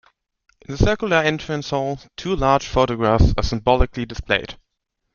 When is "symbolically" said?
3.43-4.03